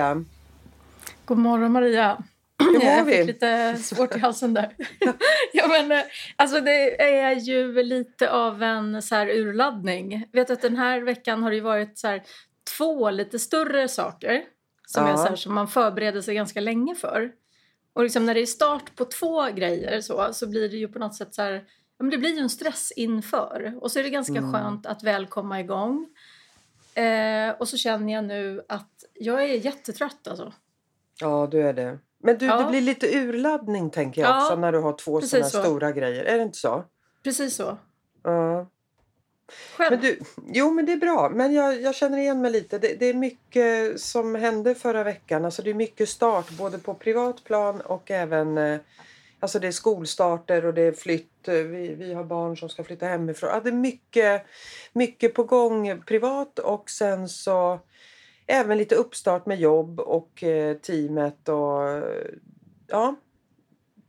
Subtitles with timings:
[0.00, 0.24] Maria!
[1.24, 2.22] God morgon Maria!
[2.58, 3.12] Hur mår jag vi?
[3.16, 4.76] fick lite svårt i halsen där.
[5.52, 6.04] ja, men, eh,
[6.36, 10.26] alltså, det är ju lite av en så här, urladdning.
[10.32, 12.22] Vet att den här veckan har det varit så här,
[12.78, 14.42] två lite större saker
[14.86, 15.12] som, Ja.
[15.12, 17.30] är, så här, som man förbereder sig ganska länge för.
[17.92, 20.98] Och liksom, när det är start på två grejer så, så blir det ju på
[20.98, 21.62] något sätt så här, ja,
[22.04, 23.78] men det blir en stress inför.
[23.80, 24.52] Och så är det ganska Mm.
[24.52, 26.06] skönt att väl komma igång.
[27.00, 30.52] Eh, och så känner jag nu att jag är jättetrött alltså.
[31.20, 31.98] Ja, du är det.
[32.22, 32.56] Men du, Ja.
[32.62, 35.62] det blir lite urladdning tänker jag Ja, också när du har två sådana så.
[35.62, 36.24] stora grejer.
[36.24, 36.84] Är det inte så?
[37.24, 37.78] Precis så.
[38.22, 38.66] Ja.
[39.76, 39.90] Själv?
[39.90, 40.18] Men du,
[40.52, 41.30] jo, men det är bra.
[41.34, 42.78] Men jag, jag känner igen mig lite.
[42.78, 45.44] Det, det är mycket som hände förra veckan.
[45.44, 48.78] Alltså det är mycket start både på privat plan och även...
[49.40, 51.48] Alltså det är skolstarter och det är flytt.
[51.48, 53.50] Eh, vi, vi har barn som ska flytta hemifrån.
[53.50, 54.42] Ja, det är mycket,
[54.92, 57.80] mycket på gång privat och sen så
[58.46, 62.26] även lite uppstart med jobb och eh, teamet och eh,
[62.86, 63.16] ja.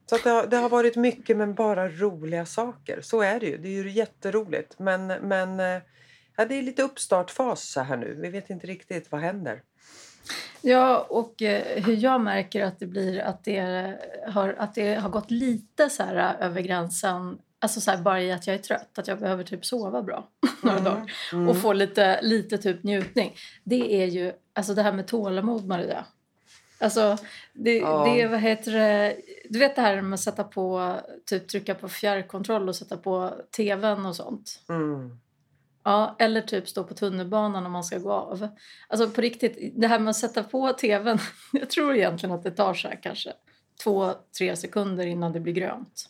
[0.05, 3.01] Så att det, har, det har varit mycket men bara roliga saker.
[3.01, 3.57] Så är det ju.
[3.57, 4.79] Det är ju jätteroligt.
[4.79, 5.59] Men, men
[6.37, 8.17] ja, det är lite uppstartfas så här nu.
[8.21, 9.61] Vi vet inte riktigt vad händer.
[10.61, 13.97] Ja, och eh, hur jag märker att det blir att det
[14.27, 17.37] har, att det har gått lite så här eh, över gränsen.
[17.59, 20.27] Alltså så här, bara i att jag är trött, att jag behöver typ sova bra
[20.63, 21.49] några dagar Mm.
[21.49, 23.35] och få lite, lite typ njutning.
[23.63, 26.05] Det är ju alltså det här med tålamod, Maria.
[26.79, 27.17] Alltså,
[27.53, 28.13] det, Ja.
[28.15, 29.15] det vad heter det?
[29.49, 33.33] Du vet det här med att sätta på, typ trycka på fjärrkontroll och sätta på
[33.55, 34.59] tvn och sånt.
[34.69, 35.19] Mm.
[35.83, 38.47] Ja, eller typ stå på tunnelbanan om man ska gå av.
[38.87, 41.19] Alltså på riktigt, det här med att sätta på tvn.
[41.51, 43.33] Jag tror egentligen att det tar så kanske
[43.83, 46.09] två, tre sekunder innan det blir grönt.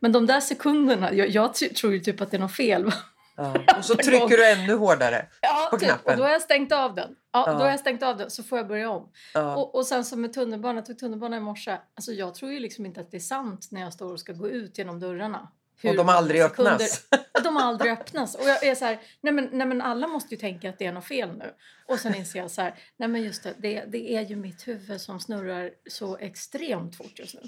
[0.00, 2.92] Men de där sekunderna, jag, jag tror ju typ att det är något fel.
[3.38, 3.54] Ja.
[3.78, 5.26] Och så trycker du ännu hårdare.
[5.40, 5.88] Ja, På typ.
[5.88, 6.12] knappen.
[6.12, 7.10] Och då har jag stängt av den.
[7.32, 7.52] Ja, Ja.
[7.52, 9.12] Då har jag stängt av den så får jag börja om.
[9.34, 9.56] Ja.
[9.56, 11.76] Och, och sen som med tunnelbanan, jag tog tunnelbanan i morse.
[11.94, 14.32] Alltså jag tror ju liksom inte att det är sant när jag står och ska
[14.32, 15.48] gå ut genom dörrarna.
[15.82, 17.08] Hur Och de aldrig sekunder- öppnas.
[17.44, 18.34] De aldrig öppnas.
[18.34, 20.86] Och jag är så här, nej men, nej men alla måste ju tänka att det
[20.86, 21.54] är något fel nu.
[21.88, 24.68] Och sen inser jag så här, nej men just det, det, det är ju mitt
[24.68, 27.40] huvud som snurrar så extremt fort just nu.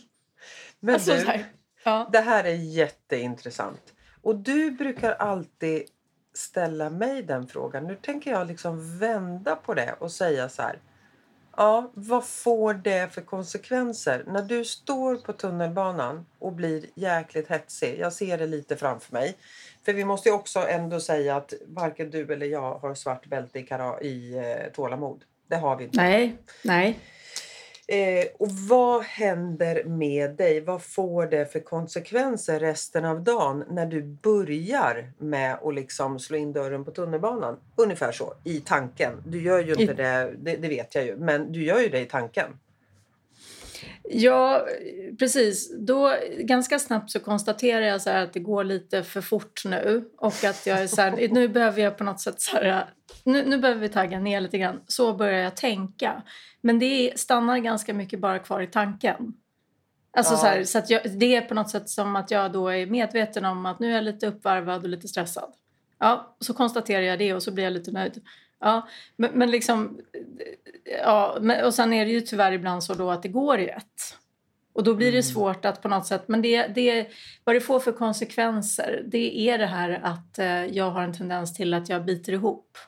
[0.81, 1.45] Men alltså, du, här,
[1.85, 2.09] ja.
[2.13, 3.83] det här är jätteintressant.
[4.23, 5.83] Och du brukar alltid
[6.35, 7.87] ställa mig den frågan.
[7.87, 10.79] Nu tänker jag liksom vända på det och säga så här.
[11.59, 17.99] Ja, vad får det för konsekvenser när du står på tunnelbanan och blir jäkligt hetsig?
[17.99, 19.37] Jag ser det lite framför mig.
[19.85, 23.59] För vi måste ju också ändå säga att varken du eller jag har svart bälte
[23.59, 23.67] i,
[24.01, 25.25] i eh, tålamod.
[25.49, 25.97] Det har vi inte.
[25.97, 26.99] Nej, nej.
[27.91, 30.61] Eh, och vad händer med dig?
[30.61, 36.37] Vad får det för konsekvenser resten av dagen när du börjar med att liksom slå
[36.37, 37.59] in dörren på tunnelbanan?
[37.77, 39.23] Ungefär så, i tanken.
[39.27, 42.01] Du gör ju inte det, det, det vet jag ju, men du gör ju det
[42.01, 42.59] i tanken.
[44.03, 44.67] Ja,
[45.19, 45.73] precis.
[45.79, 50.11] Då, ganska snabbt så konstaterar jag så att det går lite för fort nu.
[50.17, 52.91] Och att jag är så här, nu behöver jag på något sätt så här,
[53.33, 54.81] nu, nu behöver vi tagga ner lite grann.
[54.87, 56.23] Så börjar jag tänka.
[56.61, 59.33] Men det stannar ganska mycket bara kvar i tanken.
[60.17, 60.39] Alltså Ja.
[60.39, 63.45] så här, så jag, det är på något sätt som att jag då är medveten
[63.45, 65.53] om att nu är jag lite uppvarvad och lite stressad.
[65.99, 68.23] Ja, så konstaterar jag det och så blir jag lite nöjd.
[68.61, 70.01] Ja, men, men liksom...
[71.05, 73.69] Ja, men, och sen är det ju tyvärr ibland så då att det går i
[73.69, 74.17] ett.
[74.73, 75.23] Och då blir det Mm.
[75.23, 76.25] svårt att på något sätt...
[76.29, 77.07] Men det, det,
[77.45, 81.55] vad det får för konsekvenser, det är det här att eh, jag har en tendens
[81.55, 82.79] till att jag biter ihop.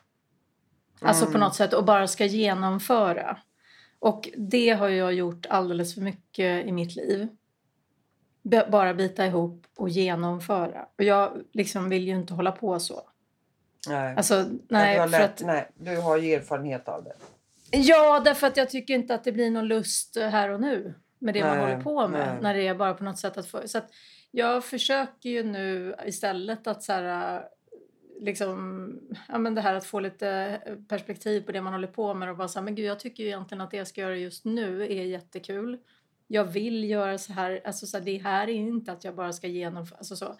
[1.00, 1.41] Alltså på Mm.
[1.41, 3.37] något sätt och bara ska genomföra.
[3.99, 7.28] Och det har jag gjort alldeles för mycket i mitt liv.
[8.43, 10.87] B- bara bita ihop och genomföra.
[10.99, 13.03] Och jag liksom vill ju inte hålla på så.
[13.88, 14.16] Nej.
[14.16, 17.12] Alltså, nej, du, har lärt, att, nej, du har ju erfarenhet av det.
[17.79, 21.35] ja, därför att jag tycker inte att det blir någon lust här och nu med
[21.35, 22.29] det man Nej, håller på med.
[22.32, 22.43] nej.
[22.43, 23.61] När det är bara på något sätt att få...
[23.69, 23.91] Så att
[24.31, 27.43] jag försöker ju nu istället att så här,
[28.20, 28.93] liksom,
[29.28, 32.37] ja men det här att få lite perspektiv på det man håller på med och
[32.37, 34.44] bara så här, men gud jag tycker ju egentligen att det jag ska göra just
[34.44, 35.78] nu är jättekul.
[36.26, 39.32] Jag vill göra så här, alltså så här, det här är inte att jag bara
[39.32, 40.37] ska genomföra, alltså så.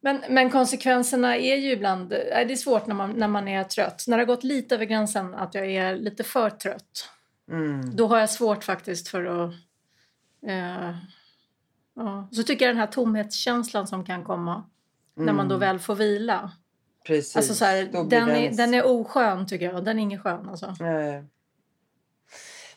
[0.00, 3.64] Men, men konsekvenserna är ju ibland, eh, det är svårt när man, när man är
[3.64, 4.04] trött.
[4.08, 7.10] När det har gått lite över gränsen att jag är lite för trött,
[7.50, 7.96] Mm.
[7.96, 9.54] då har jag svårt faktiskt för att...
[10.46, 10.96] Eh,
[11.94, 12.28] ja.
[12.32, 14.64] Så tycker jag den här tomhetskänslan som kan komma
[15.14, 15.60] när man då Mm.
[15.68, 16.52] väl får vila.
[17.04, 17.36] Precis.
[17.36, 19.84] Alltså så här, blir den, är, den är oskön tycker jag.
[19.84, 20.74] Den är ingen skön alltså.
[20.80, 21.24] Nej.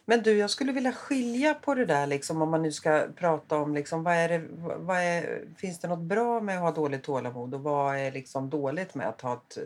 [0.06, 3.57] Men du, jag skulle vilja skilja på det där liksom, om man nu ska prata
[3.57, 4.41] om liksom, vad är det,
[4.77, 8.50] vad är, finns det något bra med att ha dåligt tålamod och vad är liksom
[8.50, 9.63] dåligt med att ha ett eh,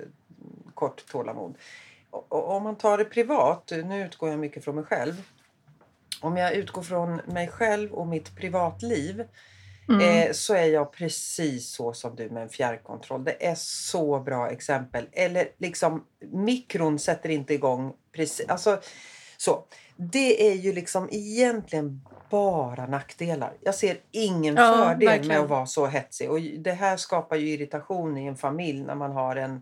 [0.74, 1.56] kort tålamod?
[2.12, 5.22] och om man tar det privat, nu utgår jag mycket från mig själv.
[6.22, 9.24] Om jag utgår från mig själv och mitt privatliv
[9.90, 10.02] Mm.
[10.28, 13.24] eh, så är jag precis så som du med en fjärrkontroll.
[13.24, 15.08] Det är så bra exempel.
[15.12, 18.50] Eller liksom mikron sätter inte igång precis.
[18.50, 18.80] Alltså,
[19.38, 19.64] så.
[19.96, 23.54] Det är ju liksom egentligen bara nackdelar.
[23.62, 25.44] Jag ser ingen Ja, fördel med verkligen.
[25.44, 26.32] att vara så hetsig.
[26.32, 29.62] Och det här skapar ju irritation i en familj när man har en,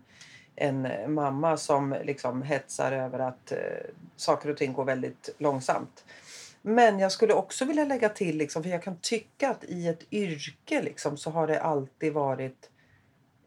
[0.56, 3.58] en mamma som liksom hetsar över att eh,
[4.16, 6.04] saker och ting går väldigt långsamt.
[6.62, 10.12] Men jag skulle också vilja lägga till, liksom, för jag kan tycka att i ett
[10.12, 12.70] yrke liksom, så har det alltid varit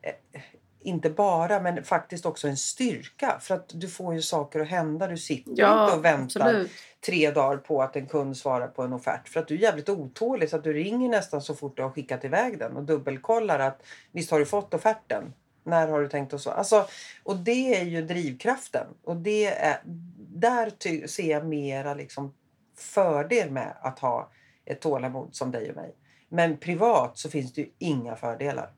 [0.01, 0.42] eh,
[0.83, 3.39] inte bara, men faktiskt också en styrka.
[3.42, 5.07] För att du får ju saker att hända.
[5.07, 6.71] Du sitter inte Ja, och väntar absolut.
[7.06, 9.30] tre dagar på att en kund svarar på en offert.
[9.30, 11.89] För att du är jävligt otålig så att du ringer nästan så fort du har
[11.89, 15.33] skickat iväg den och dubbelkollar att visst har du fått offerten?
[15.63, 16.56] När har du tänkt att svara?
[16.56, 16.88] Alltså,
[17.24, 18.88] och det är ju drivkraften.
[19.04, 19.81] Och det är,
[20.18, 22.33] där ser jag mera liksom
[22.75, 24.31] fördel med att ha
[24.65, 25.95] ett tålamod som dig och mig.
[26.29, 28.71] Men privat så finns det ju inga fördelar.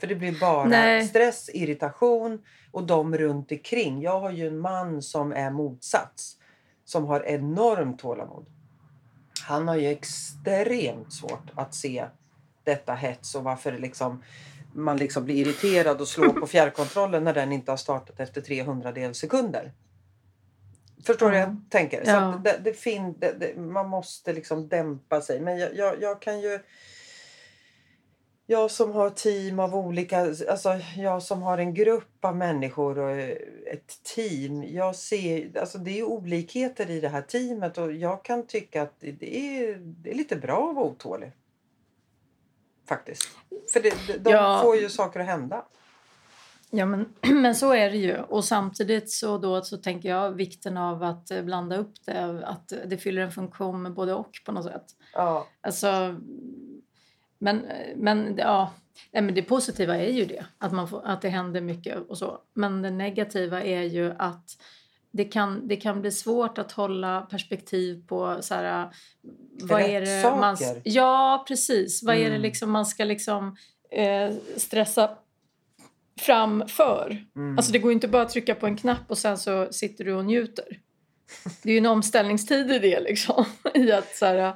[0.00, 1.08] För det blir bara Nej.
[1.08, 4.02] stress, irritation och de runt omkring.
[4.02, 6.36] Jag har ju en man som är motsats.
[6.84, 8.46] Som har enormt tålamod.
[9.46, 12.06] Han har ju extremt svårt att se
[12.64, 14.22] detta hets och varför liksom
[14.74, 18.92] man liksom blir irriterad och slår på fjärrkontrollen när den inte har startat efter 300
[18.92, 19.72] del sekunder.
[21.06, 21.42] Förstår du Ja.
[21.42, 22.04] jag tänker?
[22.04, 22.40] Så Ja.
[22.44, 25.40] det, det fin, det, det, man måste liksom dämpa sig.
[25.40, 26.58] Men jag, jag, jag kan ju...
[28.46, 30.18] Jag som har team av olika...
[30.48, 34.62] Alltså jag som har en grupp av människor och eh, ett team.
[34.62, 35.58] Jag ser...
[35.58, 39.74] Alltså det är olikheter i det här teamet och jag kan tycka att det är,
[39.76, 41.32] det är lite bra att vara otålig.
[42.88, 43.22] Faktiskt.
[43.72, 43.80] För
[44.18, 44.60] de Ja.
[44.62, 45.64] får ju saker att hända.
[46.74, 47.08] Ja, men,
[47.42, 48.16] men så är det ju.
[48.16, 52.46] Och samtidigt så, då, så tänker jag vikten av att eh, blanda upp det.
[52.46, 54.84] Att det fyller en funktion med både och på något sätt.
[55.14, 55.46] Ja.
[55.60, 56.16] Alltså,
[57.38, 57.66] men,
[57.96, 58.72] men, ja,
[59.12, 62.18] nej, men det positiva är ju det, att, man får, att det händer mycket och
[62.18, 62.38] så.
[62.54, 64.56] Men det negativa är ju att
[65.10, 68.90] det kan, det kan bli svårt att hålla perspektiv på så här,
[69.62, 70.56] vad är det man...
[70.56, 70.82] saker.
[70.84, 72.02] Ja, precis.
[72.02, 72.42] Vad är det Mm.
[72.42, 73.56] liksom man ska liksom
[73.90, 75.10] eh, stressa
[76.20, 77.24] framför?
[77.36, 77.58] Mm.
[77.58, 80.04] Alltså det går ju inte bara att trycka på en knapp och sen så sitter
[80.04, 80.78] du och njuter.
[81.62, 83.44] Det är ju en omställningstid i det liksom.
[83.74, 84.54] I att så här,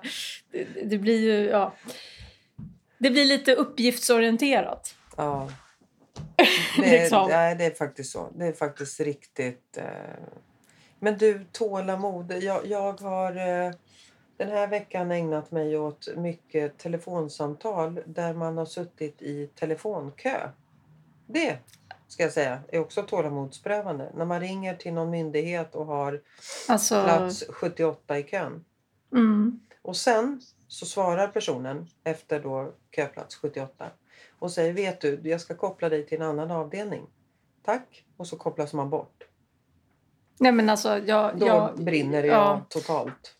[0.52, 1.74] det, det blir ju, ja.
[2.98, 4.94] Det blir lite uppgiftsorienterat.
[5.16, 5.48] Ja.
[6.78, 7.28] Det är, Liksom.
[7.28, 8.28] nej, det är faktiskt så.
[8.34, 9.76] Det är faktiskt riktigt...
[9.76, 9.84] Eh...
[10.98, 12.32] Men du, tålamod.
[12.42, 13.72] Jag, jag har eh,
[14.36, 20.48] den här veckan ägnat mig åt mycket telefonsamtal där man har suttit i telefonkö.
[21.26, 21.58] Det
[22.08, 24.12] ska jag säga är också tålamodsprövande.
[24.14, 26.22] När man ringer till någon myndighet och har
[26.68, 28.64] Alltså, plats 78 i kön.
[29.12, 33.90] mm, Och sen så svarar personen efter då köplats 78
[34.38, 37.06] och säger vet du, jag ska koppla dig till en annan avdelning.
[37.64, 38.04] Tack.
[38.16, 39.24] Och så kopplas man bort.
[40.40, 42.66] nej men alltså, jag, Då jag, brinner det ja.
[42.68, 43.34] totalt.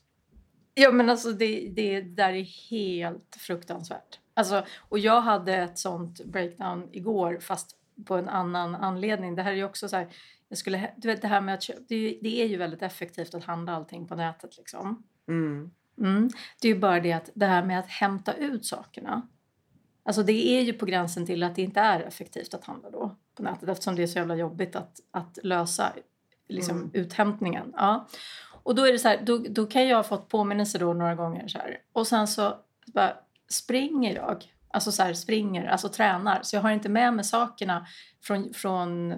[0.75, 4.19] Ja men alltså det, det där är helt fruktansvärt.
[4.35, 9.35] Alltså, och jag hade ett sånt breakdown igår fast på en annan anledning.
[9.35, 10.09] Det här är ju också så här,
[10.49, 12.57] jag skulle, du vet det här med att köpa, det, är ju- det är ju
[12.57, 15.03] väldigt effektivt att handla allting på nätet liksom.
[15.29, 15.71] Mm.
[15.99, 16.31] Mm.
[16.61, 19.29] Det är ju bara det att det här med att hämta ut sakerna.
[20.03, 23.17] Alltså det är ju på gränsen till att det inte är effektivt att handla då
[23.35, 25.93] på nätet eftersom det är så jävla jobbigt att, att lösa
[26.49, 26.91] liksom, Mm.
[26.93, 27.73] uthämtningen.
[27.77, 28.09] Ja.
[28.63, 31.15] Och då är det så här, då, då kan jag ha fått påminnelse då några
[31.15, 31.79] gånger så här.
[31.93, 32.55] Och sen så
[32.95, 33.17] bara
[33.49, 36.43] springer jag, alltså så här springer, alltså tränar.
[36.43, 37.87] Så jag har inte med mig sakerna
[38.23, 39.15] från, från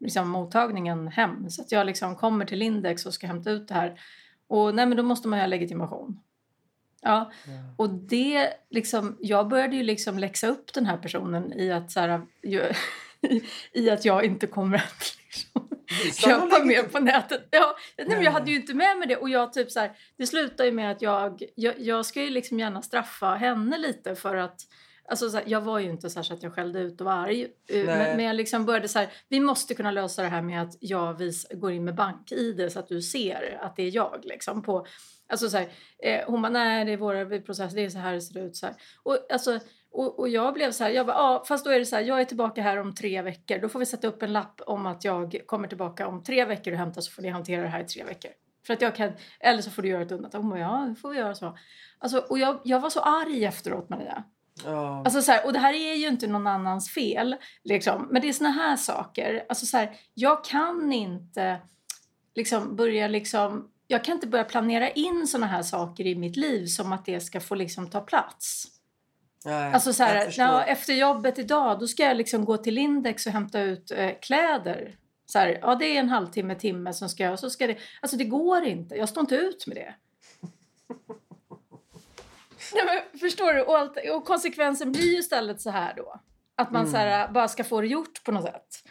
[0.00, 1.50] liksom, mottagningen hem.
[1.50, 4.00] Så att jag liksom kommer till Lindex och ska hämta ut det här.
[4.46, 6.20] Och nej men då måste man ha legitimation.
[7.02, 7.32] Ja,
[7.76, 12.00] och det liksom, jag började ju liksom läxa upp den här personen i att, så
[12.00, 12.26] här,
[13.72, 15.68] i, att jag inte kommer att liksom,
[16.14, 17.48] köpa mer på nätet.
[17.50, 19.92] Ja, nej, men jag hade ju inte med mig det och jag typ så här,
[20.16, 24.14] det slutar ju med att jag, jag, jag ska ju liksom gärna straffa henne lite
[24.14, 24.60] för att
[25.10, 27.12] Alltså så här, jag var ju inte så, så att jag skällde ut och var
[27.12, 27.42] arg.
[27.42, 27.84] eh, Nej.
[27.84, 30.76] Men, men jag liksom började så här, vi måste kunna lösa det här med att
[30.80, 34.20] jag vis, går in med bank-id så att du ser att det är jag.
[34.24, 34.86] Liksom, på,
[35.28, 35.68] alltså så här,
[36.02, 38.56] eh, hon bara, nej det är våra processer, det är så här det ser ut.
[38.56, 38.74] Så här.
[39.02, 39.60] Och, alltså,
[39.92, 42.02] och, och jag blev så här, jag bara, ja fast då är det så här,
[42.02, 43.58] jag är tillbaka här om tre veckor.
[43.58, 46.72] Då får vi sätta upp en lapp om att jag kommer tillbaka om tre veckor
[46.72, 48.30] och hämta så får ni hantera det här i tre veckor.
[48.66, 50.38] För att jag kan, eller så får du göra ett undantag.
[50.38, 51.58] Hon bara, ja det får vi göra så.
[51.98, 54.24] Alltså, och jag, jag var så arg efteråt Maria.
[54.64, 55.02] Ja.
[55.04, 57.36] Alltså så här, och det här är ju inte någon annans fel.
[57.64, 58.08] Liksom.
[58.10, 59.44] Men det är såna här saker.
[59.48, 61.60] Alltså så här, jag kan inte
[62.34, 63.70] liksom börja liksom...
[63.86, 67.20] Jag kan inte börja planera in såna här saker i mitt liv som att det
[67.20, 68.66] ska få liksom ta plats.
[69.44, 73.26] Nej, alltså så här, ja, efter jobbet idag då ska jag liksom gå till Lindex
[73.26, 74.96] och hämta ut eh, kläder.
[75.26, 77.38] Så här, ja, det är en halvtimme, timme som ska jag...
[77.38, 78.94] Så ska det, alltså det går inte.
[78.94, 79.94] Jag står inte ut med det.
[82.74, 83.62] Nej, men, förstår du?
[83.62, 86.20] Och, allt, och konsekvensen blir ju istället så här då.
[86.56, 86.92] Att man mm.
[86.92, 88.84] så här, bara ska få det gjort på något sätt.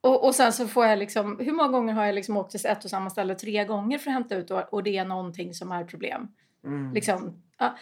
[0.00, 2.66] Och, och sen så får jag liksom, hur många gånger har jag liksom åkt till
[2.66, 5.54] ett och samma ställe tre gånger för att hämta ut och, och det är någonting
[5.54, 6.28] som är problem.
[6.64, 6.94] Mm.
[6.94, 7.76] Liksom, ja.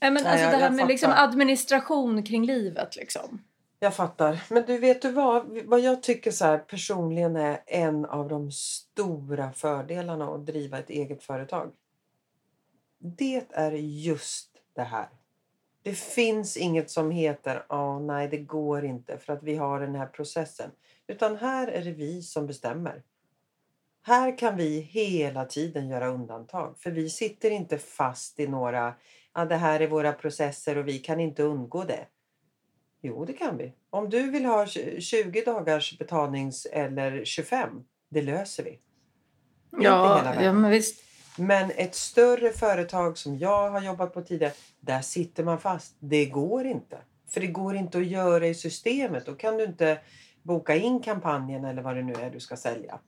[0.00, 3.42] Men alltså Nej, det här med liksom administration kring livet liksom.
[3.80, 4.44] Jag fattar.
[4.50, 5.58] Men du vet du vad?
[5.64, 10.90] Vad jag tycker så här, personligen är en av de stora fördelarna att driva ett
[10.90, 11.72] eget företag.
[12.98, 15.08] Det är just det här.
[15.82, 19.94] Det finns inget som heter oh, nej, det går inte för att vi har den
[19.94, 20.70] här processen.
[21.06, 23.02] Utan här är det vi som bestämmer.
[24.02, 28.94] Här kan vi hela tiden göra undantag för vi sitter inte fast i några,
[29.34, 32.06] ja, det här är våra processer och vi kan inte undgå det.
[33.00, 33.72] Jo, det kan vi.
[33.90, 38.78] Om du vill ha 20 dagars betalnings eller 25, det löser vi.
[39.70, 41.02] Ja, ja men visst.
[41.38, 45.96] Men ett större företag som jag har jobbat på tidigare, där sitter man fast.
[45.98, 46.98] Det går inte.
[47.28, 49.26] För det går inte att göra i systemet.
[49.26, 49.98] Då kan du inte
[50.42, 52.98] boka in kampanjen eller vad det nu är du ska sälja.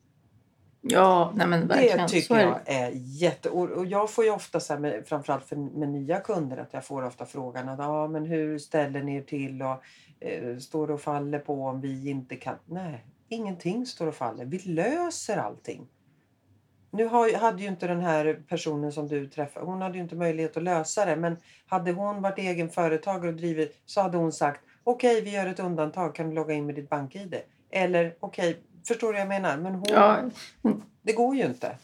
[0.83, 1.99] Ja, nej men verkligen.
[1.99, 3.51] Det tycker är jag är jätte...
[3.51, 6.85] Och jag får ju ofta, så här med, framförallt för, med nya kunder, att jag
[6.85, 9.83] får ofta frågan att ah, men hur ställer ni er till och
[10.21, 12.57] eh, står och faller på om vi inte kan?
[12.67, 14.45] Nej, ingenting står och faller.
[14.45, 15.87] Vi löser allting.
[16.91, 20.17] Nu har, hade ju inte den här personen som du träffade, hon hade ju inte
[20.17, 21.17] möjlighet att lösa det.
[21.17, 25.37] Men hade hon varit egen företagare och drivit så hade hon sagt okej okay, vi
[25.37, 27.41] gör ett undantag, kan du logga in med ditt bank-id?
[27.71, 29.57] Eller okej, okay, förstår du vad jag menar?
[29.57, 30.23] Men hon, ja.
[31.03, 31.77] det går ju inte.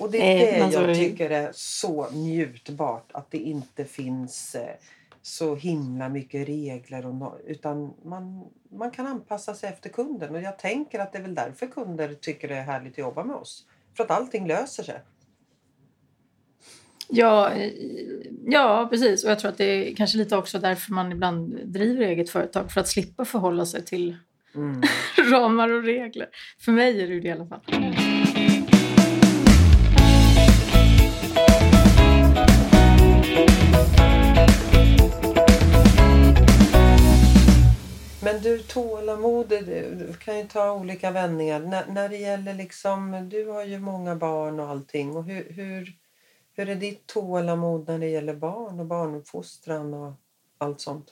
[0.00, 4.74] Och det är det jag tycker är så njutbart att det inte finns eh,
[5.22, 7.06] så himla mycket regler.
[7.06, 10.34] Och no utan man, man kan anpassa sig efter kunden.
[10.34, 13.24] Och jag tänker att det är väl därför kunder tycker det är härligt att jobba
[13.24, 13.66] med oss.
[13.96, 15.00] För att allting löser sig.
[17.08, 17.52] Ja,
[18.46, 19.24] ja, precis.
[19.24, 22.72] Och jag tror att det är kanske lite också därför man ibland driver eget företag.
[22.72, 24.16] För att slippa förhålla sig till
[24.54, 24.82] mm.
[25.30, 26.28] ramar och regler.
[26.58, 27.60] För mig är det det i alla fall.
[38.24, 41.60] Men du, tålamod, det kan ju ta olika vändningar.
[41.60, 45.16] När, när det gäller liksom, du har ju många barn och allting.
[45.16, 45.92] Och hur, hur,
[46.52, 50.12] hur är ditt tålamod när det gäller barn och barnuppfostran och
[50.58, 51.06] allt sånt?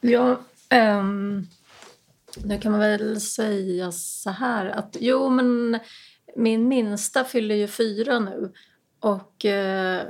[0.00, 0.40] Ja,
[0.70, 1.46] um,
[2.44, 5.78] nu kan man väl säga så här att jo, men
[6.36, 8.52] min minsta fyller ju fyra nu
[9.00, 10.00] och uh,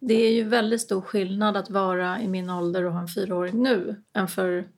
[0.00, 3.62] det är ju väldigt stor skillnad att vara i min ålder och ha en fyraåring
[3.62, 4.68] nu än för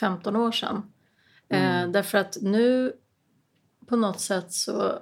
[0.00, 0.82] 15 år sedan.
[1.48, 1.84] Eh, mm.
[1.84, 2.92] Eh, därför att nu
[3.86, 4.98] på något sätt så...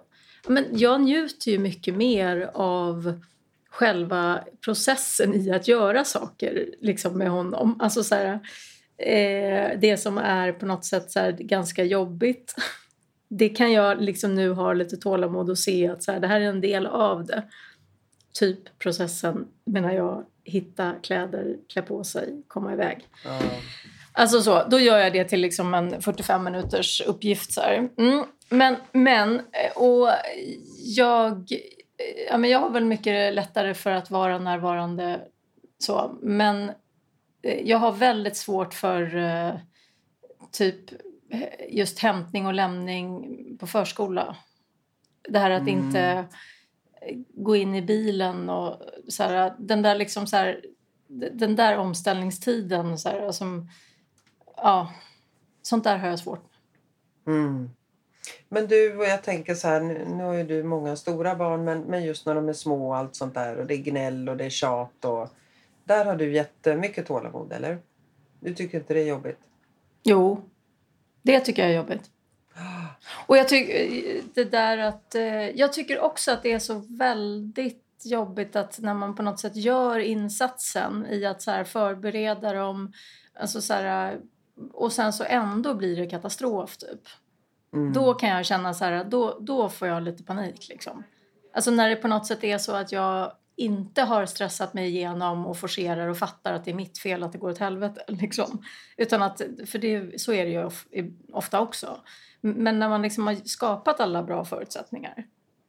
[0.47, 3.21] Men jag njuter ju mycket mer av
[3.71, 7.81] själva processen i att göra saker liksom med honom.
[7.81, 8.40] Alltså så här,
[8.98, 12.54] eh, det som är på något sätt så ganska jobbigt
[13.28, 16.40] det kan jag liksom nu ha lite tålamod och se att så här, det här
[16.40, 17.42] är en del av det.
[18.32, 23.08] Typ processen, menar jag, hitta kläder, klä på sig, komma iväg.
[23.24, 23.42] Mm.
[24.12, 27.52] Alltså så, då gör jag det till liksom en 45 minuters uppgift.
[27.52, 27.60] Så
[27.98, 28.24] mm.
[28.48, 29.40] Men, men,
[29.74, 30.08] och
[30.78, 35.20] jag, eh, ja, men jag har väl mycket lättare för att vara närvarande
[35.78, 36.18] så.
[36.22, 36.72] Men
[37.44, 39.54] jag har väldigt svårt för uh,
[40.50, 40.90] typ
[41.68, 44.36] just hämtning och lämning på förskola.
[45.28, 45.78] Det här att mm.
[45.78, 46.24] inte
[47.28, 50.60] gå in i bilen och så här, den där liksom så här,
[51.32, 53.70] den där omställningstiden så här, som
[54.56, 54.92] ja,
[55.62, 56.50] sånt där har jag svårt
[57.26, 57.70] mm.
[58.48, 59.80] Men du, jag tänker så här,
[60.16, 62.96] nu har ju du många stora barn men, men just när de är små och
[62.96, 65.28] allt sånt där och det är gnäll och det är tjat och
[65.85, 67.79] där har du jättemycket tålamod, eller?
[68.41, 69.38] Du tycker inte det är jobbigt?
[70.03, 70.49] Jo,
[71.23, 72.11] det tycker jag är jobbigt.
[73.26, 73.88] Och jag tycker
[74.35, 78.95] det där att eh, jag tycker också att det är så väldigt jobbigt att när
[78.95, 82.93] man på något sätt gör insatsen i att så här förbereda dem,
[83.41, 84.21] alltså så här,
[84.73, 87.09] och sen så ändå blir det katastrof typ.
[87.73, 87.93] Mm.
[87.93, 91.03] Då kan jag känna så här, då, då får jag lite panik liksom.
[91.55, 95.46] Alltså när det på något sätt är så att jag inte har stressat mig igenom
[95.46, 98.04] och forcerar och fattar att det är mitt fel att det går åt helvete.
[98.08, 98.62] Liksom.
[98.96, 100.70] Utan att, för det, så är det ju
[101.32, 102.00] ofta också.
[102.40, 105.26] Men när man liksom har skapat alla bra förutsättningar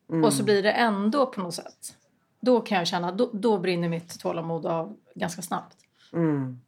[0.09, 0.23] mm.
[0.23, 1.97] och så blir det ändå på något sätt.
[2.39, 5.77] Då kan jag känna, då, då brinner mitt tålamod av ganska snabbt.
[6.13, 6.59] Mm.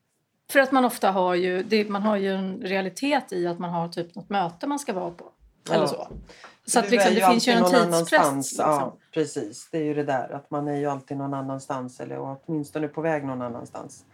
[0.50, 3.70] För att man ofta har ju, det, man har ju en realitet i att man
[3.70, 5.32] har typ något möte man ska vara på.
[5.68, 5.74] Ja.
[5.74, 6.08] Eller så.
[6.68, 8.36] Så att liksom, det finns ju en tidspress.
[8.36, 8.66] Liksom.
[8.66, 9.70] Ja, precis.
[9.72, 13.02] Det är ju det där att man är ju alltid någon annanstans eller åtminstone på
[13.02, 14.06] väg någon annanstans.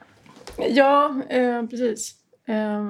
[0.57, 2.15] Ja, eh, precis.
[2.47, 2.83] Eh,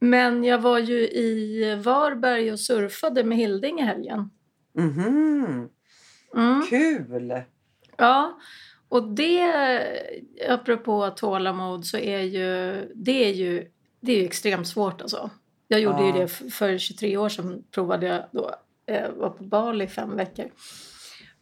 [0.00, 4.30] men jag var ju i Varberg och surfade med Hilding i helgen.
[4.72, 5.68] Mhm.
[6.36, 6.62] Mm.
[6.68, 7.42] Kul!
[7.96, 8.38] Ja,
[8.88, 9.52] och det,
[10.48, 15.30] apropå tålamod, så är ju det är ju, det är ju extremt svårt alltså.
[15.68, 16.06] Jag gjorde ja.
[16.06, 18.54] ju det för 23 år sedan, provade jag då,
[19.16, 20.46] var på Bali fem veckor.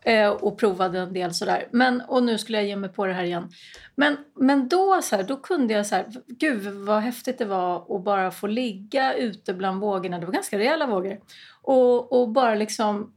[0.07, 1.69] Eh, och provade en del sådär.
[1.71, 3.49] Men, och nu skulle jag ge mig på det här igen.
[3.95, 7.97] Men, men då, så här, då kunde jag så här, gud vad häftigt det var
[7.97, 10.19] att bara få ligga ute bland vågorna.
[10.19, 11.19] Det var ganska rejäla vågor.
[11.63, 13.13] Och, och bara liksom,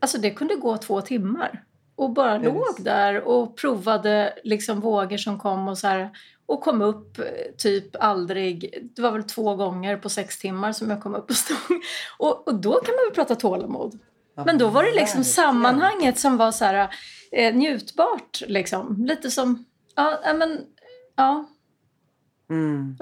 [0.00, 1.64] alltså det kunde gå två timmar.
[1.96, 2.44] Och bara yes.
[2.44, 6.10] låg där och provade liksom vågor som kom och så här,
[6.50, 7.24] och kom upp eh,
[7.56, 11.36] typ aldrig, det var väl två gånger på sex timmar som jag kom upp och
[11.36, 11.56] stod.
[12.18, 13.98] Och, och då kan man väl prata tålamod.
[14.34, 16.94] Men då var det liksom sammanhanget som var så här
[17.32, 19.04] eh, njutbart liksom.
[19.04, 19.64] Lite som,
[19.94, 20.60] ja men,
[21.16, 21.48] ja.
[22.50, 22.96] Mm.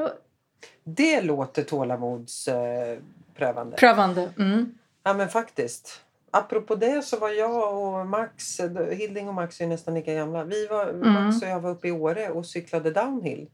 [0.85, 3.77] Det låter tålamodsprövande.
[3.77, 4.75] Eh, prövande, mm.
[5.03, 6.01] Ja men faktiskt.
[6.31, 10.45] Apropå det så var jag och Max, Hilding och Max är nästan lika gamla.
[10.45, 11.13] Vi var, mm.
[11.13, 13.49] Max och jag var uppe i Åre och cyklade downhill.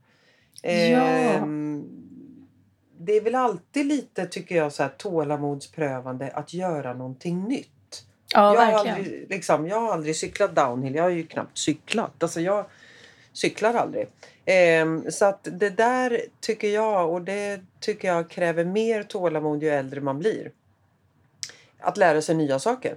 [0.63, 0.71] Ja.
[0.71, 1.45] Eh,
[2.99, 7.69] det är väl alltid lite tycker jag så här, tålamodsprövande att göra någonting nytt.
[8.35, 8.97] Ja, jag, verkligen.
[8.97, 10.95] Har aldrig, liksom, jag har aldrig cyklat downhill.
[10.95, 12.23] Jag har ju knappt cyklat.
[12.23, 12.67] Alltså jag
[13.33, 14.09] cyklar aldrig.
[14.45, 19.69] Eh, så att det där tycker jag och det tycker jag kräver mer tålamod ju
[19.69, 20.51] äldre man blir
[21.85, 22.97] att lära sig nya saker.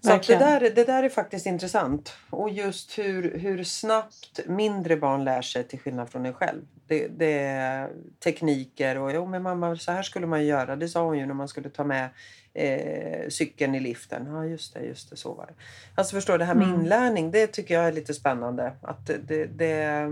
[0.00, 2.12] Så det, där, det där är faktiskt intressant.
[2.30, 6.62] Och just hur, hur snabbt mindre barn lär sig till skillnad från en själv.
[6.86, 7.90] Det, det är
[8.24, 10.76] tekniker och jo men mamma så här skulle man göra.
[10.76, 12.08] Det sa hon ju när man skulle ta med
[12.54, 14.26] eh, cykeln i liften.
[14.26, 15.54] Ja just det, just det, så var det.
[15.94, 16.80] Alltså förstår det här med mm.
[16.80, 18.72] inlärning det tycker jag är lite spännande.
[18.82, 20.08] Att det, det, det,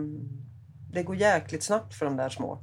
[0.92, 2.59] det går jäkligt snabbt för de där små.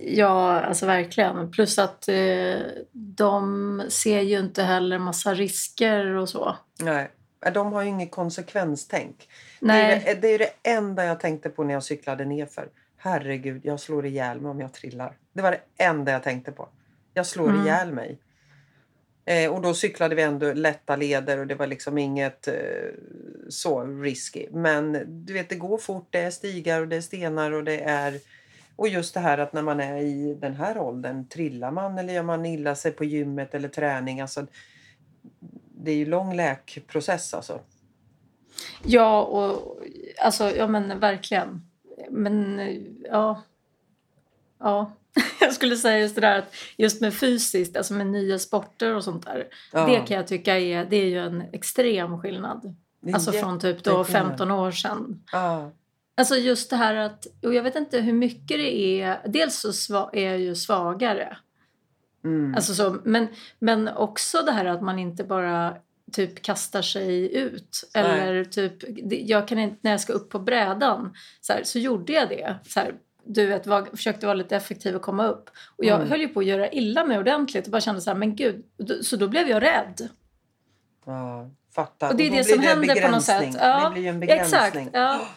[0.00, 1.50] Ja, alltså verkligen.
[1.50, 2.56] Plus att eh,
[2.92, 6.56] de ser ju inte heller massa risker och så.
[6.80, 7.10] Nej,
[7.54, 9.28] de har ju inget konsekvenstänk.
[9.60, 10.02] Nej.
[10.04, 12.68] Det, är det, det är det enda jag tänkte på när jag cyklade nerför.
[12.96, 15.16] Herregud, jag slår ihjäl mig om jag trillar.
[15.32, 16.68] Det var det enda jag tänkte på.
[17.14, 17.62] Jag slår mm.
[17.62, 18.18] ihjäl mig.
[19.24, 22.54] Eh, och då cyklade vi ändå lätta leder och det var liksom inget eh,
[23.48, 24.46] så risky.
[24.50, 26.08] Men du vet, det går fort.
[26.10, 28.20] Det är stigar och det är stenar och det är
[28.76, 32.12] och just det här att när man är i den här åldern, trillar man eller
[32.12, 34.20] gör man illa sig på gymmet eller träning?
[34.20, 34.46] Alltså,
[35.78, 37.60] det är ju lång läkprocess alltså.
[38.82, 39.78] Ja, och
[40.22, 41.70] alltså, ja men verkligen.
[42.10, 42.60] Men
[43.10, 43.42] ja,
[44.58, 44.92] ja.
[45.40, 49.04] Jag skulle säga just det där att just med fysiskt, alltså med nya sporter och
[49.04, 49.48] sånt där.
[49.72, 49.86] Ja.
[49.86, 52.76] Det kan jag tycka är, det är ju en extrem skillnad.
[53.14, 55.22] Alltså från typ då 15 år sedan.
[55.32, 55.70] Ja.
[56.18, 60.10] Alltså just det här att, och jag vet inte hur mycket det är, dels så
[60.12, 61.36] är jag ju svagare.
[62.24, 62.54] Mm.
[62.54, 65.76] Alltså så, men, men också det här att man inte bara
[66.12, 67.90] typ kastar sig ut.
[67.94, 68.44] Eller Nej.
[68.44, 68.72] typ,
[69.28, 72.56] jag kan inte, när jag ska upp på brädan så, här, så gjorde jag det.
[72.62, 75.50] Så här, du vet, var, försökte vara lite effektiv och komma upp.
[75.76, 76.10] Och jag mm.
[76.10, 78.64] höll ju på att göra illa mig ordentligt och bara kände så här, men gud.
[79.02, 80.08] Så då blev jag rädd.
[81.06, 82.10] Ja, fattar.
[82.10, 83.56] Och det är och det som händer på något sätt.
[83.60, 84.60] Ja, det blir ju en begränsning.
[84.60, 84.90] Exakt.
[84.92, 85.28] Ja.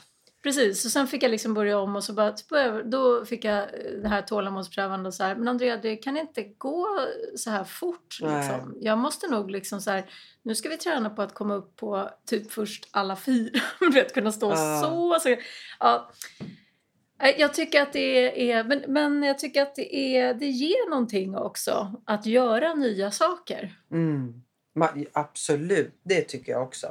[0.43, 3.67] Precis, och sen fick jag liksom börja om och så bara, då fick jag
[4.01, 6.87] det här tålamodsprövande och så här, men Andrea det kan inte gå
[7.35, 8.19] så här fort.
[8.21, 8.77] Liksom.
[8.79, 10.09] Jag måste nog liksom så här,
[10.43, 13.59] nu ska vi träna på att komma upp på typ först alla fyra,
[13.93, 14.81] vet kunna stå uh.
[14.81, 15.19] så.
[15.19, 15.35] så
[15.79, 16.11] ja.
[17.37, 21.35] Jag tycker att det är, men, men jag tycker att det, är, det ger någonting
[21.35, 23.75] också att göra nya saker.
[23.91, 24.41] Mm.
[25.13, 26.87] Absolut, det tycker jag också.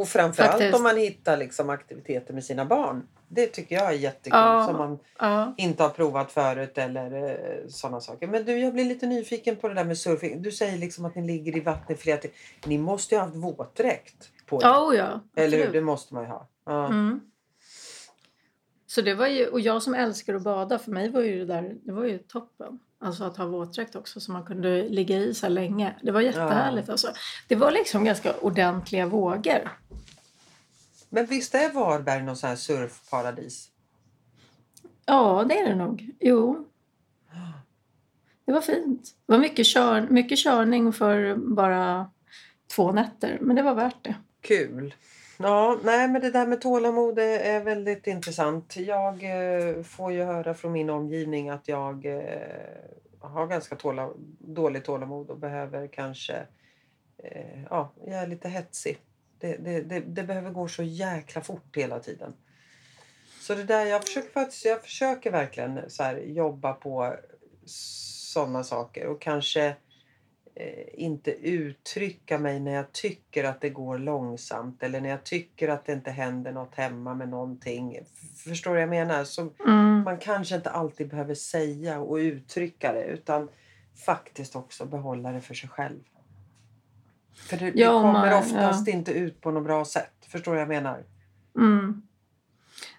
[0.00, 0.76] Och framförallt Faktiskt.
[0.76, 3.08] om man hittar liksom aktiviteter med sina barn.
[3.28, 5.54] Det tycker jag är jättekul ja, som man ja.
[5.56, 8.26] inte har provat förut eller eh, sådana saker.
[8.26, 10.42] Men du, jag blir lite nyfiken på det där med surfing.
[10.42, 12.36] Du säger liksom att ni ligger i vattnet flera timmar.
[12.66, 14.66] Ni måste ju ha haft våtdräkt på er.
[14.66, 15.72] Oh, ja, eller hur?
[15.72, 16.48] Det måste man ju ha.
[16.66, 16.86] Ja.
[16.86, 17.20] Mm.
[18.86, 21.54] Så det var ju, och jag som älskar att bada, för mig var ju det
[21.54, 22.78] där, det var ju toppen.
[22.98, 25.94] Alltså att ha våtdräkt också så man kunde ligga i så länge.
[26.02, 26.92] Det var jättehärligt ja.
[26.92, 27.12] alltså.
[27.48, 29.70] Det var liksom ganska ordentliga vågor.
[31.08, 33.70] Men visst är Varberg någon sån här surfparadis?
[35.06, 36.10] Ja, det är det nog.
[36.20, 36.68] Jo.
[38.44, 39.02] Det var fint.
[39.26, 42.10] Det var mycket, kör, mycket körning för bara
[42.74, 44.14] två nätter, men det var värt det.
[44.46, 44.94] Kul.
[45.38, 48.76] Ja, nej men det där med tålamod är väldigt intressant.
[48.76, 52.22] Jag eh, får ju höra från min omgivning att jag eh,
[53.20, 56.46] har ganska tåla, dåligt tålamod och behöver kanske...
[57.18, 58.98] Eh, ja, jag är lite hetsig.
[59.38, 62.32] Det, det, det, det, behöver gå så jäkla fort hela tiden.
[63.40, 67.14] Så det där, jag försöker, faktiskt, jag försöker verkligen så här, jobba på
[67.64, 69.72] sådana saker och kanske Eh,
[70.94, 75.84] inte uttrycka mig när jag tycker att det går långsamt eller när jag tycker att
[75.84, 77.98] det inte händer något hemma med någonting.
[78.44, 79.24] Förstår du vad jag menar?
[79.24, 80.02] Så mm.
[80.02, 83.48] Man kanske inte alltid behöver säga och uttrycka det utan
[84.06, 86.00] faktiskt också behålla det för sig själv.
[87.34, 88.92] För det, ja, det kommer man, oftast ja.
[88.92, 90.12] inte ut på något bra sätt.
[90.28, 91.04] Förstår du vad jag menar?
[91.58, 92.02] Mm.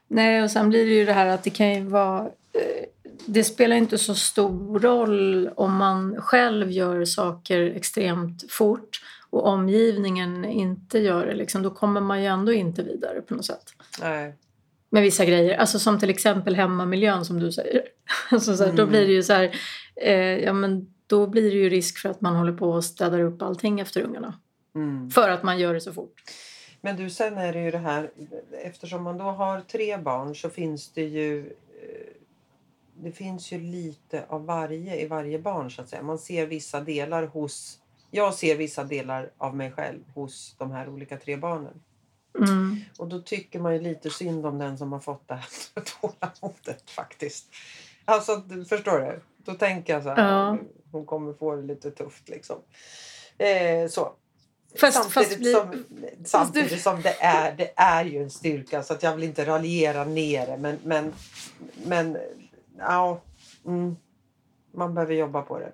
[0.08, 2.87] Nej, och sen blir det ju det här att det kan ju vara eh,
[3.28, 10.46] det spelar inte så stor roll om man själv gör saker extremt fort och omgivningen
[10.46, 11.36] inte gör det.
[11.36, 13.74] Liksom, då kommer man ju ändå inte vidare på något sätt.
[14.02, 14.36] Nej.
[14.90, 15.58] Med vissa grejer.
[15.58, 17.82] Alltså som till exempel hemmamiljön som du säger.
[18.32, 18.76] Alltså så här, mm.
[18.76, 19.56] Då blir det ju så här,
[19.96, 23.20] eh, ja men då blir det ju risk för att man håller på och städar
[23.20, 24.34] upp allting efter ungarna.
[24.76, 25.10] Mm.
[25.10, 26.24] För att man gör det så fort.
[26.82, 28.12] Men du, sen är det ju det här,
[28.64, 31.54] eftersom man då har tre barn så finns det ju
[33.02, 36.02] det finns ju lite av varje i varje barn så att säga.
[36.02, 37.80] Man ser vissa delar hos...
[38.12, 41.82] Jag ser vissa delar av mig själv hos de här olika tre barnen.
[42.40, 42.80] Mm.
[42.98, 46.90] Och då tycker man ju lite synd om den som har fått det här tålamodet
[46.90, 47.46] faktiskt.
[48.06, 49.22] Alltså, förstår du?
[49.38, 50.58] Då tänker jag så här, ja.
[50.92, 52.58] hon kommer få det lite tufft liksom.
[53.38, 54.14] Eh, så.
[54.80, 55.54] Fast, samtidigt fast bli...
[55.54, 55.84] som,
[56.26, 56.78] samtidigt du...
[56.78, 60.48] som det är, det är ju en styrka så att jag vill inte raljera ner
[60.48, 61.14] det men, men,
[61.86, 62.18] men
[62.78, 63.22] ja,
[63.66, 63.96] mm,
[64.72, 65.72] man behöver jobba på det.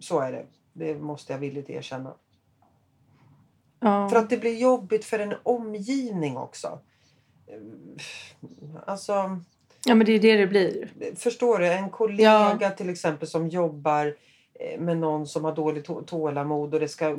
[0.00, 0.46] Så är det.
[0.72, 2.14] Det måste jag villigt erkänna.
[3.80, 4.08] Ja.
[4.08, 6.78] För att det blir jobbigt för en omgivning också.
[8.86, 9.40] Alltså...
[9.84, 10.88] Ja, men det är det det blir.
[11.16, 11.66] Förstår du?
[11.66, 12.70] En kollega ja.
[12.70, 14.14] till exempel som jobbar
[14.54, 17.16] eh, med någon som har dåligt tålamod och det ska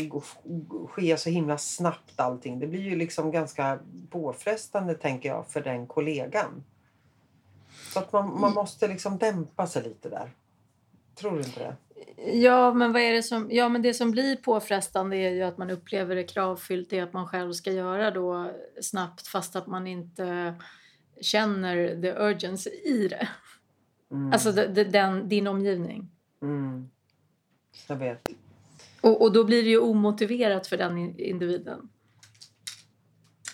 [0.89, 2.59] ske så himla snabbt allting.
[2.59, 6.63] Det blir ju liksom ganska påfrestande tänker jag för den kollegan.
[7.97, 10.31] Så att man, man måste liksom dämpa sig lite där.
[11.15, 11.75] Tror du inte det?
[12.31, 13.47] Ja, men vad är det som...
[13.51, 17.13] Ja, men det som blir påfrestande är ju att man upplever det kravfyllt det att
[17.13, 20.55] man själv ska göra då snabbt fast att man inte
[21.21, 23.27] känner the urgency i det.
[24.11, 24.33] Mm.
[24.33, 26.09] Alltså den, din omgivning.
[26.41, 26.89] Mm.
[27.87, 28.29] Jag vet.
[29.01, 31.89] Och, och då blir det ju omotiverat för den individen.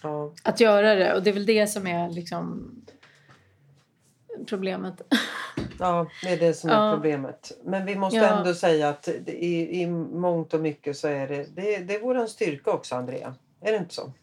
[0.04, 0.34] Ja.
[0.44, 1.14] Att göra det.
[1.16, 2.72] Och det är väl det som är liksom
[4.46, 5.02] problemet.
[5.80, 6.94] Ja, det är det som är ja.
[6.94, 7.52] problemet.
[7.64, 8.38] Men vi måste ja.
[8.38, 12.28] ändå säga att i, i mångt och mycket så är det, det, det är vår
[12.28, 13.36] styrka också, Andrea.
[13.62, 14.14] Är det inte så?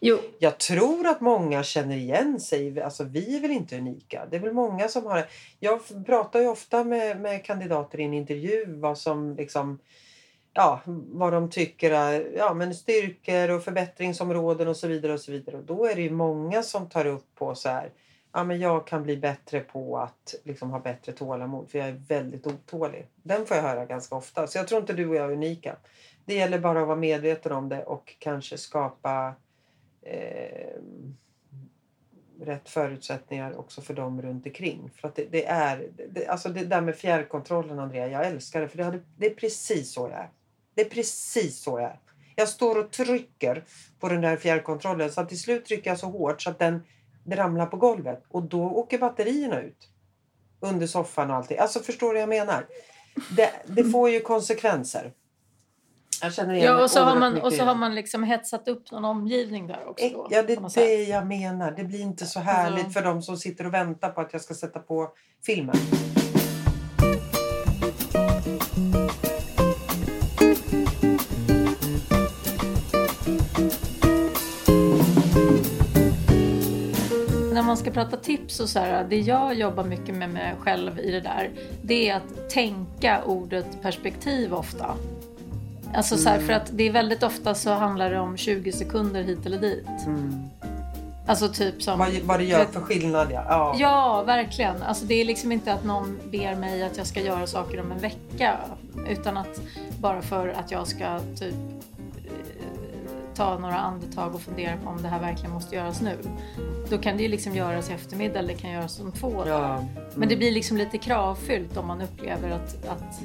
[0.00, 0.18] Jo.
[0.38, 2.82] Jag tror att många känner igen sig.
[2.82, 4.26] Alltså, vi är väl inte unika.
[4.30, 5.26] Det är väl många som har.
[5.60, 9.78] Jag pratar ju ofta med, med kandidater i en intervju vad som liksom
[10.52, 15.12] ja, vad de tycker är ja, men styrkor och förbättringsområden och så vidare.
[15.12, 15.56] och så vidare.
[15.56, 17.90] Och då är det ju många som tar upp på så här
[18.34, 22.00] ja, men jag kan bli bättre på att liksom, ha bättre tålamod för jag är
[22.08, 23.06] väldigt otålig.
[23.22, 24.46] Den får jag höra ganska ofta.
[24.46, 25.76] Så jag tror inte du och jag är unika.
[26.24, 29.34] Det gäller bara att vara medveten om det och kanske skapa
[30.02, 30.76] eh,
[32.40, 34.90] rätt förutsättningar också för dem runt omkring.
[34.96, 38.68] För att det, det är, det, alltså det där med fjärrkontrollen Andrea, jag älskar det
[38.68, 40.30] för det, det är precis så jag är.
[40.74, 41.98] Det är precis så jag är.
[42.36, 43.64] Jag står och trycker
[44.00, 46.82] på den där fjärrkontrollen så att till slut trycker jag så hårt så att den
[47.24, 49.88] det ramlar på golvet och då åker batterierna ut.
[50.60, 51.58] Under soffan och allting.
[51.58, 52.66] Alltså förstår du vad jag menar?
[53.36, 55.12] Det, det får ju konsekvenser.
[56.22, 58.90] Jag känner igen ja, och så, har man, och så har man liksom hetsat upp
[58.90, 60.08] någon omgivning där också.
[60.08, 61.70] Då, ja, det är det jag menar.
[61.70, 63.00] Det blir inte så härligt alltså.
[63.00, 65.12] för de som sitter och väntar på att jag ska sätta på
[65.46, 65.76] filmen.
[77.74, 81.10] Man ska prata tips och så här, det jag jobbar mycket med mig själv i
[81.10, 81.50] det där,
[81.82, 84.94] det är att tänka ordet perspektiv ofta.
[85.94, 89.22] Alltså så här, för att det är väldigt ofta så handlar det om 20 sekunder
[89.22, 89.86] hit eller dit.
[90.06, 90.44] Mm.
[91.26, 91.98] Alltså typ som...
[91.98, 93.44] Vad, vad det gör för skillnad ja.
[93.48, 93.74] ja.
[93.78, 94.82] Ja, verkligen.
[94.82, 97.92] Alltså det är liksom inte att någon ber mig att jag ska göra saker om
[97.92, 98.56] en vecka.
[99.08, 99.60] Utan att
[100.00, 101.54] bara för att jag ska typ
[103.34, 106.18] ta några andetag och fundera på om det här verkligen måste göras nu.
[106.90, 109.78] Då kan det ju liksom göras i eftermiddag eller det kan göras om två dagar.
[109.78, 109.88] Mm.
[110.14, 113.20] Men det blir liksom lite kravfyllt om man upplever att, att,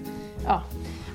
[0.46, 0.64] ja,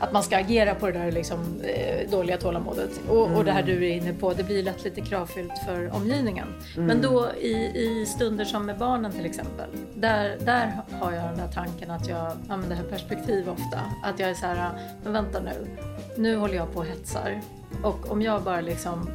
[0.01, 3.01] att man ska agera på det där liksom, eh, dåliga tålamodet.
[3.09, 3.39] Och, mm.
[3.39, 3.75] och det här mm.
[3.75, 6.49] du är inne på, det blir lätt lite kravfyllt för omgivningen.
[6.75, 6.87] Mm.
[6.87, 11.37] Men då i, i stunder som med barnen till exempel, där, där har jag den
[11.37, 13.81] där tanken att jag använder perspektiv ofta.
[14.03, 14.71] Att jag är så här,
[15.05, 15.67] men vänta nu,
[16.17, 17.41] nu håller jag på och hetsar.
[17.83, 19.11] Och om jag bara liksom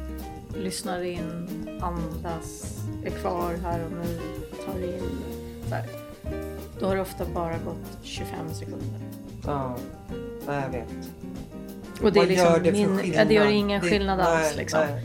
[0.54, 1.48] lyssnar in,
[1.82, 4.20] andas, är kvar här och nu,
[4.66, 5.20] tar in.
[5.68, 5.84] Så här,
[6.80, 9.00] då har det ofta bara gått 25 sekunder.
[9.46, 9.76] Ja,
[10.46, 10.88] jag vet.
[12.02, 14.56] Och det, är liksom gör det min, ja, det gör ingen skillnad det, alls.
[14.56, 14.80] Liksom.
[14.80, 15.04] Nej.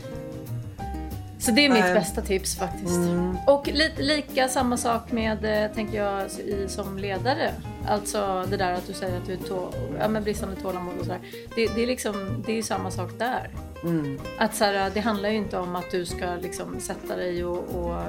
[1.38, 2.96] Så det är mitt bästa tips faktiskt.
[2.96, 3.36] Mm.
[3.46, 7.52] Och li, lika samma sak med, eh, tänker jag, i, som ledare.
[7.88, 11.20] Alltså det där att du säger att du tå, ja, men bristande tålamod och sådär.
[11.56, 13.50] Det, det, är liksom, det är ju samma sak där.
[13.82, 14.20] Mm.
[14.38, 17.58] Att så här, det handlar ju inte om att du ska liksom sätta dig och,
[17.58, 18.00] och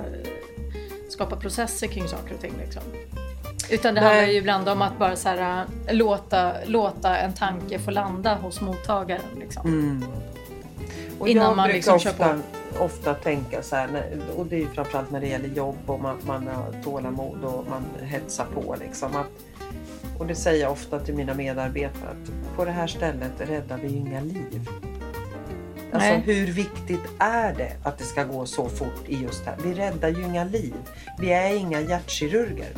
[1.09, 2.53] skapa processer kring saker och ting.
[2.59, 2.81] Liksom.
[3.69, 4.09] Utan det Nej.
[4.09, 8.61] handlar ju ibland om att bara så här, låta, låta en tanke få landa hos
[8.61, 9.39] mottagaren.
[9.39, 9.67] Liksom.
[9.67, 10.05] Mm.
[11.25, 12.39] Innan man liksom ofta, kör på
[12.79, 14.03] ofta tänka så här,
[14.37, 17.65] och det är ju framförallt när det gäller jobb och man, man har tålamod och
[17.69, 19.15] man hetsar på liksom.
[19.15, 19.27] Att,
[20.19, 23.95] och det säger jag ofta till mina medarbetare att på det här stället räddar vi
[23.95, 24.69] inga liv.
[25.91, 26.23] Alltså Nej.
[26.25, 29.57] hur viktigt är det att det ska gå så fort i just det här?
[29.63, 30.73] Vi räddar ju inga liv.
[31.19, 32.69] Vi är inga hjärtkirurger.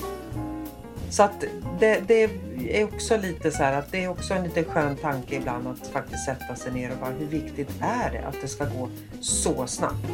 [1.10, 1.44] Så att
[1.80, 2.30] det, det,
[2.70, 5.88] är också lite så här att det är också en lite skön tanke ibland att
[5.88, 8.90] faktiskt sätta sig ner och bara hur viktigt är det att det ska gå
[9.22, 10.08] så snabbt?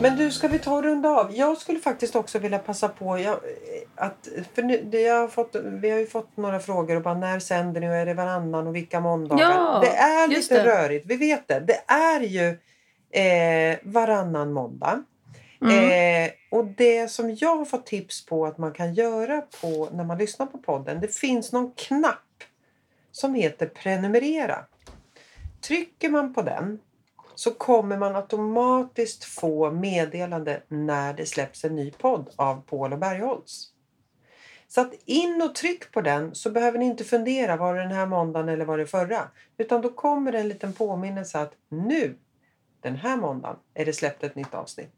[0.00, 1.36] Men du, ska vi ta och runda av?
[1.36, 3.38] Jag skulle faktiskt också vilja passa på jag,
[3.94, 7.38] att, för nu, jag har fått, vi har ju fått några frågor och bara när
[7.38, 9.50] sänder ni och är det varannan och vilka måndagar?
[9.50, 10.64] Ja, det är lite det.
[10.64, 11.60] rörigt, vi vet det.
[11.60, 12.58] Det är ju
[13.22, 15.02] eh, varannan måndag.
[15.62, 16.24] Mm.
[16.24, 20.04] Eh, och det som jag har fått tips på att man kan göra på när
[20.04, 21.00] man lyssnar på podden.
[21.00, 22.44] Det finns någon knapp
[23.12, 24.64] som heter prenumerera.
[25.60, 26.78] Trycker man på den
[27.38, 32.98] så kommer man automatiskt få meddelande när det släpps en ny podd av Paul och
[32.98, 33.66] Bergholtz.
[34.68, 37.90] Så att in och tryck på den så behöver ni inte fundera var det den
[37.90, 39.30] här måndagen eller var det förra.
[39.58, 42.18] Utan då kommer det en liten påminnelse att nu,
[42.80, 44.94] den här måndagen, är det släppt ett nytt avsnitt.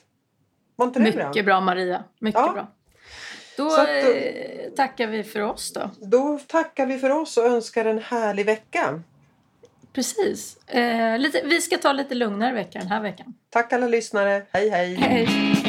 [0.77, 2.05] Var inte det Mycket bra, bra Maria.
[2.19, 2.53] Mycket ja.
[2.53, 2.67] bra.
[3.57, 5.91] Då, att, eh, tackar vi för oss då.
[5.99, 9.03] Då tackar vi för oss och önskar en härlig vecka.
[9.93, 10.57] Precis.
[10.67, 13.35] Eh, lite, vi ska ta lite lugnare vecka den här veckan.
[13.51, 14.43] Tack alla lyssnare.
[14.53, 14.71] hej.
[14.71, 14.95] hej.
[14.95, 15.60] hej.